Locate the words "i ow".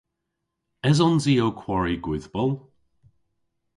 1.31-1.53